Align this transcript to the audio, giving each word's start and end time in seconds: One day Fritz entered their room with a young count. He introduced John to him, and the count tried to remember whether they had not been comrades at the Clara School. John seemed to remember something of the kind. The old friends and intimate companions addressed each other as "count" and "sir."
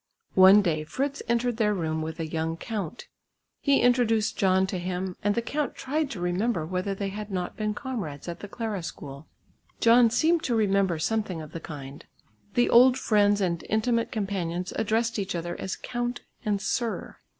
One 0.33 0.63
day 0.63 0.83
Fritz 0.83 1.21
entered 1.27 1.57
their 1.57 1.75
room 1.75 2.01
with 2.01 2.19
a 2.19 2.25
young 2.25 2.57
count. 2.57 3.07
He 3.59 3.81
introduced 3.81 4.35
John 4.35 4.65
to 4.65 4.79
him, 4.79 5.15
and 5.21 5.35
the 5.35 5.43
count 5.43 5.75
tried 5.75 6.09
to 6.09 6.19
remember 6.19 6.65
whether 6.65 6.95
they 6.95 7.09
had 7.09 7.29
not 7.29 7.55
been 7.55 7.75
comrades 7.75 8.27
at 8.27 8.39
the 8.39 8.47
Clara 8.47 8.81
School. 8.81 9.27
John 9.79 10.09
seemed 10.09 10.41
to 10.45 10.55
remember 10.55 10.97
something 10.97 11.39
of 11.39 11.51
the 11.51 11.59
kind. 11.59 12.03
The 12.55 12.67
old 12.67 12.97
friends 12.97 13.41
and 13.41 13.63
intimate 13.69 14.11
companions 14.11 14.73
addressed 14.75 15.19
each 15.19 15.35
other 15.35 15.55
as 15.61 15.75
"count" 15.75 16.21
and 16.43 16.59
"sir." 16.59 17.17